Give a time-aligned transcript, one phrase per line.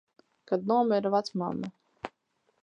[0.47, 1.67] Kad nomira vecmamma.